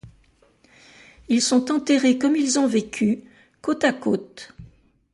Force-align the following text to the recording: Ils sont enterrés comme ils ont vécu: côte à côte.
Ils 1.29 1.43
sont 1.43 1.69
enterrés 1.71 2.17
comme 2.17 2.35
ils 2.35 2.57
ont 2.57 2.65
vécu: 2.65 3.19
côte 3.61 3.83
à 3.83 3.93
côte. 3.93 4.51